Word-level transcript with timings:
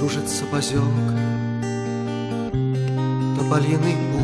кружит 0.00 0.30
сапозек, 0.30 0.80
тополиный 3.36 3.96
пух 4.10 4.22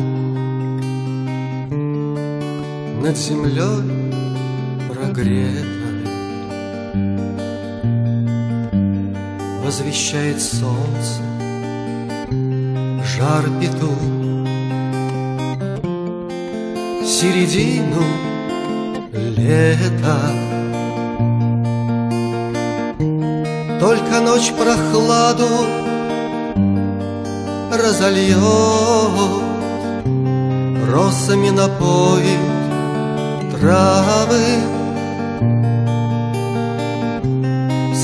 Над 3.03 3.15
землей 3.15 3.83
прогретой 4.89 6.01
Возвещает 9.63 10.41
солнце 10.41 11.21
жар 13.03 13.45
петух 13.61 14.01
Середину 17.05 18.03
лета 19.13 20.56
Только 23.79 24.19
ночь 24.21 24.51
прохладу 24.53 25.47
разольет 27.71 28.37
Росами 30.91 31.49
напоит 31.51 32.39
травы. 33.51 34.45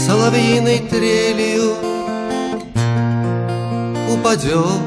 Соловьиной 0.06 0.80
трелью 0.80 1.74
упадет 4.12 4.82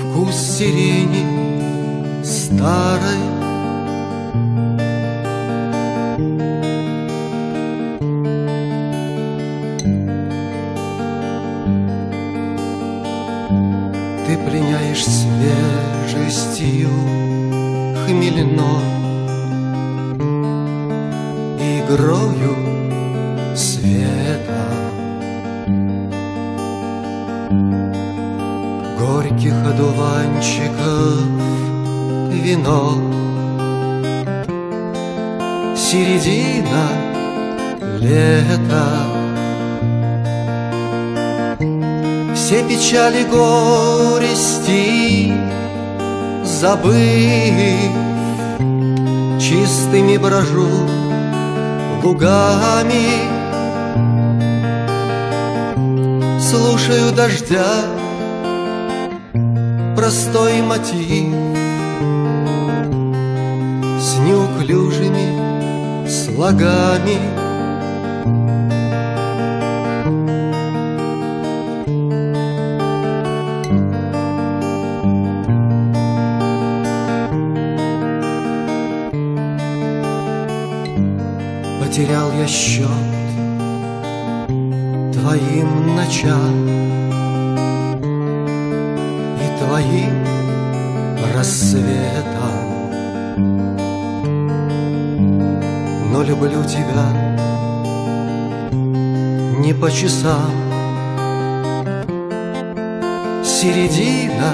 Вкус 0.00 0.36
сирени 0.36 2.24
старой 2.24 3.31
Ты 14.32 14.38
пленяешь 14.38 15.04
свежестью 15.04 16.88
хмельной 18.06 18.44
Игрою 21.60 22.56
света. 23.54 24.64
Горьких 28.98 29.52
одуванчиков 29.66 31.26
вино. 32.32 32.96
Середина 35.76 36.88
лета 37.98 39.21
Все 42.44 42.58
печали 42.64 43.22
горести 43.22 44.82
забыв 46.42 47.92
Чистыми 49.40 50.16
брожу 50.16 50.66
лугами. 52.02 53.30
Слушаю 56.40 57.12
дождя 57.12 57.84
простой 59.94 60.62
мотив 60.62 61.32
С 64.00 64.18
неуклюжими 64.18 66.08
слогами 66.08 67.18
Потерял 81.82 82.30
я 82.38 82.46
счет 82.46 82.86
твоим 85.12 85.96
ночам 85.96 86.68
И 89.36 89.64
твоим 89.64 90.24
рассветом 91.34 92.88
Но 96.12 96.22
люблю 96.22 96.62
тебя 96.62 97.32
не 99.58 99.74
по 99.74 99.90
часам. 99.90 100.52
Середина 103.44 104.52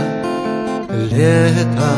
лета. 1.11 1.93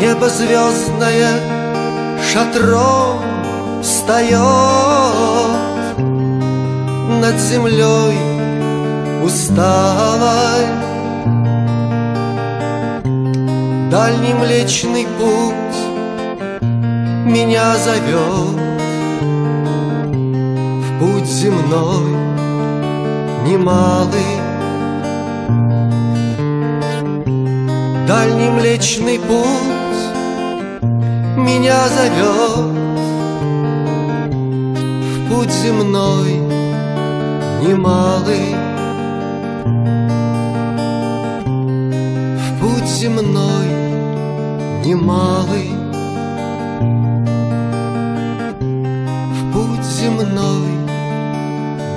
Небо 0.00 0.28
звездное 0.30 1.57
шатром 2.32 3.20
встает 3.82 4.38
Над 7.22 7.38
землей 7.38 8.18
усталой 9.24 10.66
Дальний 13.90 14.34
млечный 14.34 15.06
путь 15.18 15.54
меня 17.24 17.76
зовет 17.76 18.60
В 20.84 20.98
путь 21.00 21.26
земной 21.26 22.28
немалый. 23.46 24.34
Дальний 28.06 28.50
млечный 28.50 29.18
путь 29.18 29.77
меня 31.48 31.88
зовет 31.88 32.76
В 35.12 35.28
путь 35.30 35.50
земной 35.50 36.32
немалый. 37.64 38.54
В 42.36 42.60
путь 42.60 42.88
земной 43.00 43.66
немалый. 44.84 45.70
В 49.36 49.52
путь 49.52 49.86
земной 49.86 50.68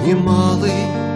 немалый 0.06 1.11